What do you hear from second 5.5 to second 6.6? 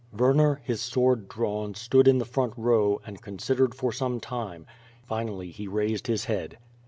he raised his head.